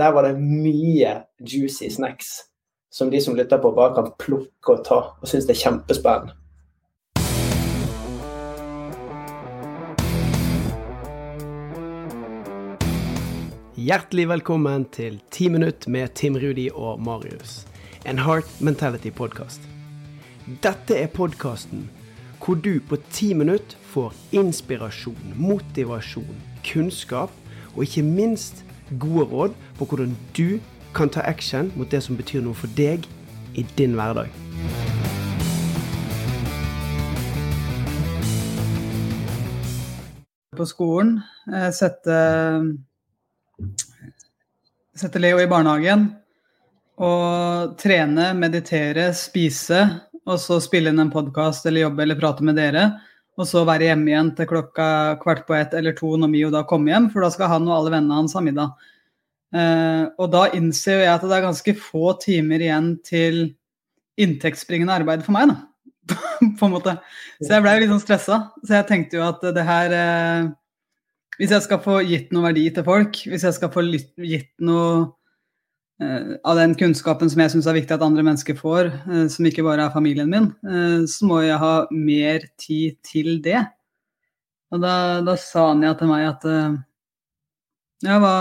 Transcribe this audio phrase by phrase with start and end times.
[0.00, 1.10] der var det mye
[1.44, 2.38] juicy snacks
[2.92, 6.36] som de som lytter på, bare kan plukke og ta, og synes det er kjempespennende.
[13.80, 17.66] Hjertelig velkommen til 10 minutt med Tim Rudi og Marius.
[18.04, 19.60] En Heart Mentality-podkast.
[20.64, 21.88] Dette er podkasten
[22.40, 27.30] hvor du på ti minutt får inspirasjon, motivasjon, kunnskap
[27.76, 28.64] og ikke minst
[28.98, 30.60] gode råd på hvordan du
[30.94, 33.06] kan ta action mot det som betyr noe for deg
[33.54, 34.30] i din hverdag.
[40.56, 42.16] På skolen eh, sette,
[44.98, 46.10] sette Leo i barnehagen
[47.00, 49.86] og trene, meditere, spise,
[50.28, 52.90] og så spille inn en podkast eller jobbe eller prate med dere.
[53.38, 54.86] Og så være hjemme igjen til klokka
[55.22, 57.76] kvart på ett eller to når Mio da kommer hjem, for da skal han og
[57.76, 58.74] alle vennene hans ha middag.
[59.50, 63.40] Uh, og da innser jeg at det er ganske få timer igjen til
[64.20, 65.58] inntektsbringende arbeid for meg, da.
[66.58, 66.96] på en måte.
[67.40, 68.40] Så jeg ble jo litt sånn stressa.
[68.64, 70.50] Så jeg tenkte jo at det her uh,
[71.38, 75.08] Hvis jeg skal få gitt noe verdi til folk, hvis jeg skal få gitt noe
[76.00, 78.88] av den kunnskapen som jeg syns er viktig at andre mennesker får,
[79.32, 80.46] som ikke bare er familien min,
[81.04, 83.60] så må jeg ha mer tid til det.
[84.72, 84.94] Og da,
[85.26, 86.46] da sa Anja til meg at
[88.00, 88.32] ja, hva,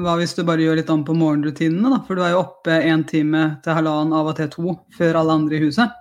[0.00, 1.98] hva, hvis du bare gjør litt om på morgenrutinene, da?
[2.06, 5.34] For du er jo oppe en time til halvannen, av og til to, før alle
[5.36, 5.92] andre i huset.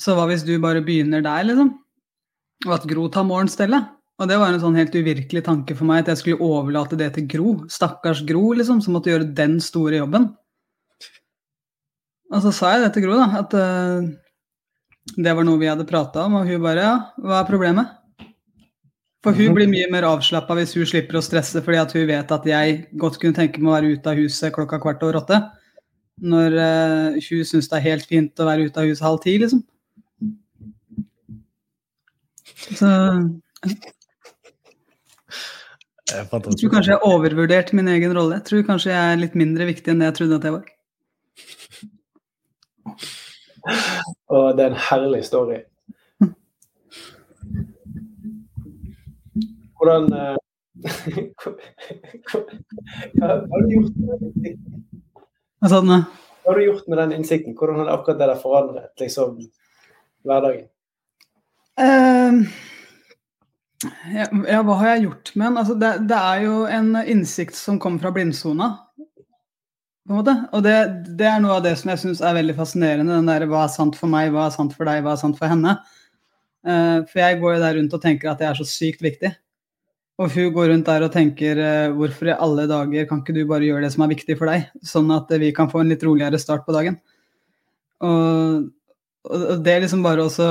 [0.00, 1.74] Så hva hvis du bare begynner der, liksom?
[2.64, 3.92] Og at Gro tar morgenstellet?
[4.16, 7.10] Og det var en sånn helt uvirkelig tanke for meg, at jeg skulle overlate det
[7.16, 7.50] til Gro.
[7.72, 10.30] Stakkars Gro, liksom, som måtte gjøre den store jobben.
[12.32, 14.08] Og så sa jeg det til Gro, da, at uh,
[15.20, 17.92] det var noe vi hadde prata om, og hun bare ja, hva er problemet?
[19.26, 22.30] For hun blir mye mer avslappa hvis hun slipper å stresse fordi at hun vet
[22.30, 25.40] at jeg godt kunne tenke meg å være ute av huset klokka kvart over åtte.
[26.22, 29.36] Når uh, hun syns det er helt fint å være ute av huset halv ti,
[29.42, 29.64] liksom.
[32.66, 32.88] Så
[36.06, 38.38] Jeg tror kanskje jeg overvurderte min egen rolle.
[38.38, 40.66] Jeg tror kanskje jeg er litt mindre viktig enn det jeg trodde at jeg var.
[44.36, 45.58] Og det er en herlig story.
[49.76, 50.36] Hvordan uh,
[53.16, 54.84] Hva har du gjort med den innsikten?
[55.60, 55.98] Hva sa du Hva
[56.46, 57.56] har du gjort med den innsikten?
[57.58, 59.28] Hvordan har akkurat det der forandret liksom,
[60.22, 60.66] hverdagen?
[61.76, 62.46] Uh,
[63.84, 65.56] ja, hva har jeg gjort med den?
[65.60, 68.70] Altså, det, det, er jo en innsikt som kommer fra blindsona.
[70.06, 70.36] På en måte.
[70.54, 70.76] Og det,
[71.18, 73.18] det, er noe av det som jeg syns er veldig fascinerende.
[73.18, 75.38] Den derre hva er sant for meg, hva er sant for deg, hva er sant
[75.38, 75.74] for henne?
[76.66, 79.32] Uh, for jeg går jo der rundt og tenker at jeg er så sykt viktig.
[80.16, 83.42] Og hun går rundt der og tenker uh, hvorfor i alle dager kan ikke du
[83.50, 86.06] bare gjøre det som er viktig for deg, sånn at vi kan få en litt
[86.06, 86.96] roligere start på dagen.
[88.06, 88.70] Og,
[89.26, 90.48] og det er liksom bare også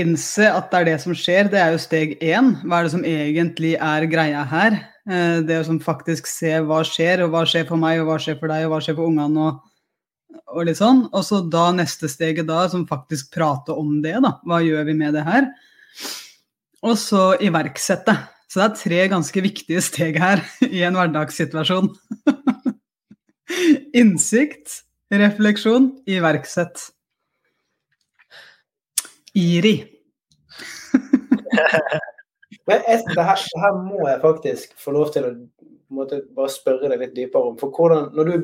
[0.00, 2.54] innse at det er det som skjer, det er jo steg én.
[2.64, 4.78] Hva er det som egentlig er greia her?
[5.08, 8.38] Eh, det å faktisk se hva skjer, og hva skjer for meg, og hva skjer
[8.40, 11.06] for deg, og hva skjer for ungene, og, og litt sånn.
[11.12, 14.38] Og så da neste steget da, som faktisk prate om det, da.
[14.48, 15.50] Hva gjør vi med det her?
[16.84, 18.14] og så iverksette.
[18.48, 20.42] Så det er tre ganske viktige steg her
[20.76, 21.90] i en hverdagssituasjon.
[23.98, 24.82] Innsikt,
[25.12, 26.88] refleksjon, iverksett.
[29.38, 29.76] IRI.
[32.68, 35.30] Men det, her, det, her, må jeg faktisk få lov til å
[35.94, 37.56] måte, bare spørre deg litt dypere om.
[37.60, 38.34] For hvordan, når, du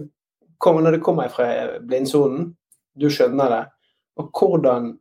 [0.62, 1.48] kommer, når det kommer fra
[1.84, 2.54] blindsonen,
[2.94, 3.64] du skjønner det,
[4.20, 4.92] og hvordan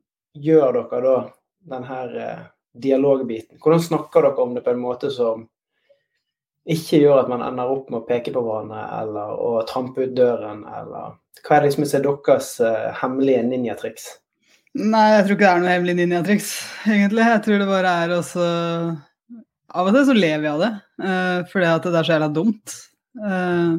[0.44, 1.18] gjør dere da
[1.72, 1.84] den
[2.20, 2.46] eh,
[2.84, 3.60] dialogbiten?
[3.62, 5.46] Hvordan snakker dere om det på en måte som
[6.64, 10.16] ikke gjør at man ender opp med å peke på hverandre eller å trampe ut
[10.16, 14.06] døren, eller Hva er liksom deres uh, hemmelige ninjatriks?
[14.74, 16.52] Nei, jeg tror ikke det er noe hemmelig ninjatriks,
[16.90, 17.26] egentlig.
[17.30, 18.46] Jeg tror det bare er også
[19.74, 22.30] Av og til så lever jeg av det, uh, fordi at det er så jævla
[22.34, 22.74] dumt.
[23.18, 23.78] Uh,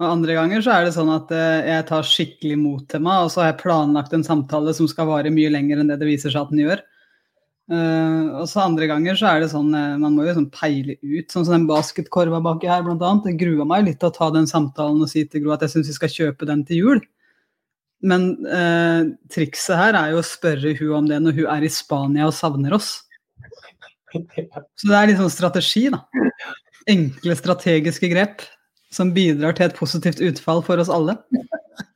[0.00, 3.26] og andre ganger så er det sånn at uh, jeg tar skikkelig mot til meg,
[3.26, 6.08] og så har jeg planlagt en samtale som skal vare mye lenger enn det det
[6.08, 6.82] viser seg at den gjør.
[7.70, 10.96] Uh, og så andre ganger så er det sånn uh, Man må jo sånn peile
[11.04, 13.30] ut, sånn som den basketkorva baki her, blant annet.
[13.30, 15.76] Jeg grua meg litt til å ta den samtalen og si til Gro at jeg
[15.76, 17.02] syns vi skal kjøpe den til jul.
[18.00, 21.72] Men eh, trikset her er jo å spørre hun om det når hun er i
[21.72, 22.94] Spania og savner oss.
[24.10, 26.00] Så det er litt sånn strategi, da.
[26.90, 28.42] Enkle strategiske grep
[28.90, 31.18] som bidrar til et positivt utfall for oss alle.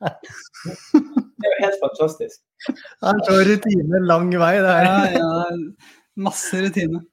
[0.05, 2.39] Det er jo helt fantastisk.
[2.69, 4.87] Det er så rutine lang vei, det her.
[4.87, 5.89] Ja, ja.
[6.15, 7.03] Masse rutine.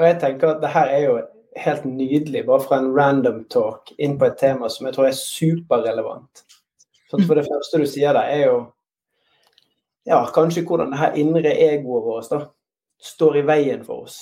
[0.00, 1.14] Og jeg tenker at det her er jo
[1.60, 5.16] helt nydelig, bare fra en random talk inn på et tema som jeg tror er
[5.18, 6.44] superrelevant.
[7.10, 8.58] Så for det første du sier der, er jo
[10.06, 12.44] ja, kanskje hvordan det her indre egoet vårt da,
[13.02, 14.20] står i veien for oss.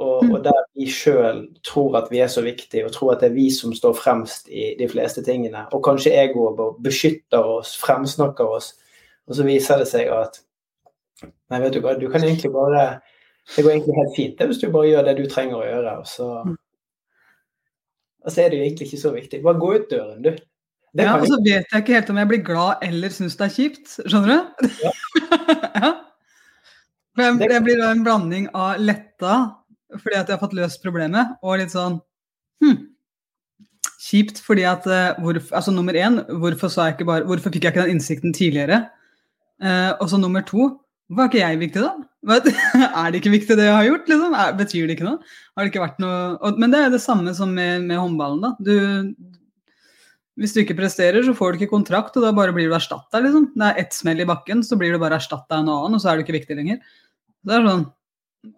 [0.00, 3.28] Og, og der vi sjøl tror at vi er så viktige, og tror at det
[3.28, 5.66] er vi som står fremst i de fleste tingene.
[5.76, 8.72] Og kanskje egoet beskytter oss, fremsnakker oss.
[9.28, 10.40] Og så viser det seg at
[11.20, 12.84] Nei, vet du hva, du kan egentlig bare
[13.50, 15.92] Det går egentlig helt fint det, hvis du bare gjør det du trenger å gjøre.
[16.00, 16.28] Og så,
[18.24, 19.42] og så er det jo egentlig ikke så viktig.
[19.44, 20.30] Bare gå ut døren, du.
[20.98, 23.54] Ja, og så vet jeg ikke helt om jeg blir glad eller syns det er
[23.54, 23.96] kjipt.
[24.02, 24.70] Skjønner du?
[24.82, 24.92] Ja.
[25.84, 25.90] ja.
[27.20, 29.34] Jeg, jeg blir en blanding av letta
[29.90, 31.96] fordi at jeg har fått løst problemet, og litt sånn
[32.62, 32.76] hm,
[34.00, 36.70] Kjipt fordi at uh, hvorfor, altså Nummer én, hvorfor,
[37.04, 38.84] bare, hvorfor, fikk jeg ikke den innsikten tidligere?
[39.60, 40.70] Eh, og så nummer to,
[41.12, 41.90] hvorfor er ikke jeg viktig, da?
[43.02, 44.08] er det ikke viktig, det jeg har gjort?
[44.08, 44.36] Liksom?
[44.40, 45.34] Er, betyr det ikke noe?
[45.52, 48.40] Har det ikke vært noe og, Men det er det samme som med, med håndballen.
[48.44, 48.54] da.
[48.56, 49.29] Du,
[50.40, 53.20] hvis du ikke presterer, så får du ikke kontrakt, og da bare blir du erstatta.
[53.20, 53.50] Liksom.
[53.52, 56.02] Det er ett smell i bakken, så blir du bare erstatta av en annen, og
[56.02, 56.80] så er du ikke viktig lenger.
[57.44, 57.86] Det er sånn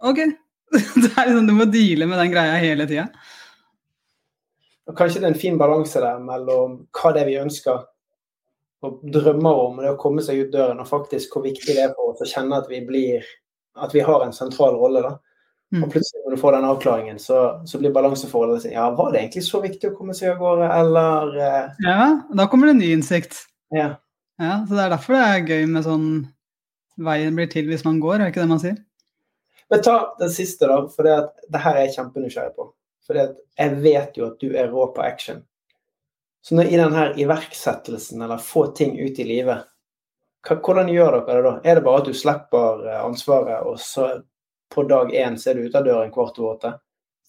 [0.07, 0.21] OK,
[1.03, 3.09] det er liksom, du må deale med den greia hele tida.
[4.93, 7.85] Kanskje det er en fin balanse der mellom hva det er vi ønsker
[8.83, 11.93] og drømmer om, det å komme seg ut døren, og faktisk hvor viktig det er
[11.95, 13.27] for oss å kjenne at vi blir
[13.79, 15.03] at vi har en sentral rolle.
[15.03, 15.13] da.
[15.73, 15.87] Mm.
[15.87, 19.23] Og plutselig når du får den avklaringen, så, så blir balanseforholdet sånn Ja, var det
[19.23, 21.71] egentlig så viktig å komme seg av gårde, eller eh...
[21.87, 23.47] Ja, da kommer det ny innsikt.
[23.73, 23.95] Ja.
[24.43, 24.59] ja.
[24.69, 26.09] Så det er derfor det er gøy med sånn
[27.03, 28.77] Veien blir til hvis man går, er det ikke det man sier?
[29.73, 30.77] Men ta den siste, da.
[30.93, 32.67] For det, at, det her er jeg kjempenysgjerrig på.
[33.09, 35.41] For jeg vet jo at du er rå på action.
[36.45, 39.65] Så når, i denne iverksettelsen, eller få ting ut i livet,
[40.45, 41.55] hvordan gjør dere det da?
[41.65, 44.11] Er det bare at du slipper eh, ansvaret, og så
[44.73, 46.73] på dag én så er du ute av døren kvart over åtte?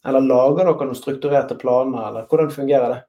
[0.08, 3.02] Eller lager dere noen strukturerte planer, eller hvordan fungerer det?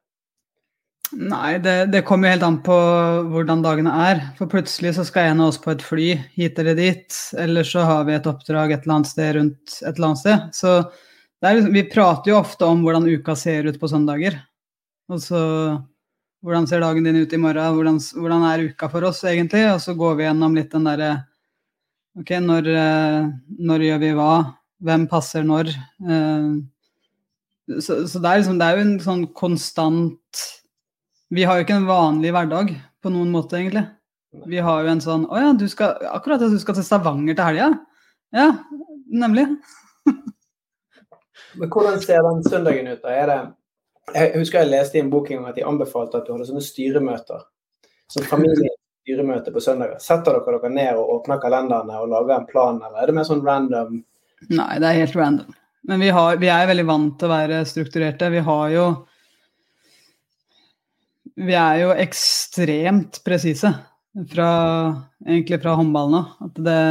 [1.15, 2.75] Nei, det, det kommer helt an på
[3.31, 4.21] hvordan dagene er.
[4.39, 7.85] For plutselig så skal en av oss på et fly hit eller dit, eller så
[7.85, 10.47] har vi et oppdrag et eller annet sted rundt et eller annet sted.
[10.57, 10.73] Så
[11.45, 14.39] liksom, vi prater jo ofte om hvordan uka ser ut på søndager.
[15.11, 15.43] Og så
[16.45, 19.63] hvordan ser dagen din ut i morgen, hvordan, hvordan er uka for oss egentlig?
[19.71, 21.11] Og så går vi gjennom litt den derre
[22.15, 23.25] Ok, når, eh,
[23.67, 24.33] når, gjør vi hva?
[24.85, 25.71] Hvem passer når?
[26.05, 26.51] Eh,
[27.79, 30.45] så, så det, er liksom, det er jo en sånn konstant
[31.33, 32.71] vi har jo ikke en vanlig hverdag
[33.01, 33.85] på noen måte, egentlig.
[34.45, 37.47] Vi har jo en sånn Å ja, du skal, akkurat du skal til Stavanger til
[37.47, 37.69] helga?
[38.35, 38.49] Ja,
[39.07, 39.45] nemlig.
[41.59, 43.01] Men hvordan ser den søndagen ut?
[43.03, 43.13] da?
[43.15, 43.37] Er det,
[44.13, 47.45] jeg husker jeg leste i en bok at de anbefalte at du hadde sånne styremøter.
[48.11, 48.27] Som
[49.05, 49.99] familiestyremøte på søndager.
[49.99, 53.25] Setter dere dere ned og åpner kalenderne og lager en plan, eller er det mer
[53.25, 54.03] sånn random?
[54.49, 55.55] Nei, det er helt random.
[55.87, 58.31] Men vi, har, vi er veldig vant til å være strukturerte.
[58.31, 58.85] Vi har jo
[61.35, 63.73] vi er jo ekstremt presise,
[64.15, 66.29] egentlig fra håndballen av.
[66.47, 66.85] At det,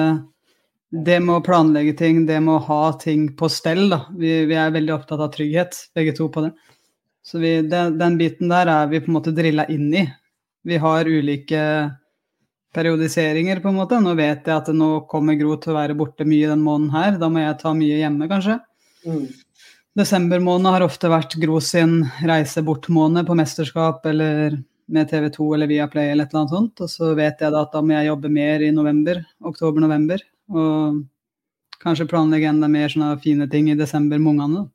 [1.06, 4.05] det med å planlegge ting, det med å ha ting på stell, da.
[4.12, 6.52] Vi, vi er veldig opptatt av trygghet, begge to på det.
[7.25, 10.05] Så vi, den, den, biten der er vi på en måte drilla inn i.
[10.64, 11.64] Vi har ulike
[12.75, 14.00] periodiseringer, på en måte.
[14.03, 17.19] Nå vet jeg at nå kommer Gro til å være borte mye den måneden her.
[17.21, 18.59] Da må jeg ta mye hjemme, kanskje.
[19.06, 19.25] Mm.
[19.94, 24.58] Desember måned har ofte vært Gro sin reise bort-måned på mesterskap eller
[24.91, 26.82] med TV 2 eller Viaplay eller et eller annet sånt.
[26.84, 30.25] Og så vet jeg da at da må jeg jobbe mer i november, oktober-november.
[30.51, 31.05] Og
[31.84, 34.67] kanskje planlegge enda mer sånne fine ting i desember med ungene.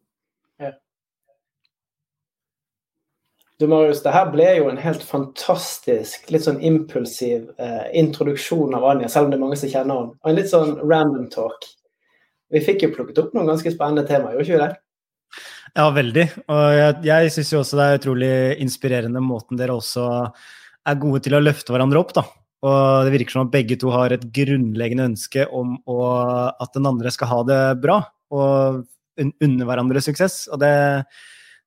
[3.60, 8.86] Du Marius, det her ble jo en helt fantastisk, litt sånn impulsiv eh, introduksjon av
[8.94, 10.16] Anja, selv om det er mange som kjenner henne.
[10.16, 11.68] Og en litt sånn random talk.
[12.56, 14.72] Vi fikk jo plukket opp noen ganske spennende temaer, gjorde ikke vi det?
[15.76, 16.26] Ja, veldig.
[16.48, 20.08] Og jeg, jeg syns jo også det er utrolig inspirerende måten dere også
[20.88, 22.24] er gode til å løfte hverandre opp, da.
[22.64, 26.00] Og det virker som at begge to har et grunnleggende ønske om å,
[26.56, 28.02] at den andre skal ha det bra,
[28.32, 28.86] og
[29.20, 30.46] unne hverandre suksess.
[30.48, 30.78] Og det,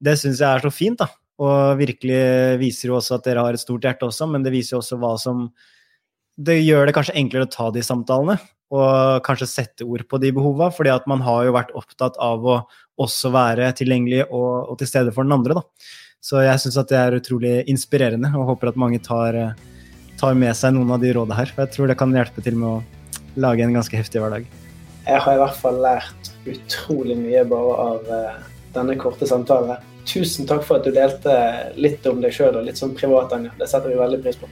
[0.00, 1.12] det syns jeg er så fint, da.
[1.40, 2.22] Og virkelig
[2.60, 4.98] viser jo også at dere har et stort hjerte også, men det viser jo også
[5.00, 5.46] hva som
[6.36, 8.38] Det gjør det kanskje enklere å ta de samtalene,
[8.72, 12.46] og kanskje sette ord på de behova, fordi at man har jo vært opptatt av
[12.46, 12.54] å
[13.02, 15.58] også være tilgjengelig og, og til stede for den andre.
[15.60, 15.62] Da.
[16.24, 19.36] Så jeg syns at det er utrolig inspirerende, og håper at mange tar,
[20.20, 21.52] tar med seg noen av de rådene her.
[21.52, 24.46] For jeg tror det kan hjelpe til med å lage en ganske heftig hverdag.
[25.02, 29.76] Jeg har i hvert fall lært utrolig mye bare av uh, denne korte samtalen.
[30.08, 31.36] Tusen takk for at du delte
[31.78, 33.54] litt om deg sjøl og litt sånn privat, Anja.
[33.58, 34.50] Det setter vi veldig pris på.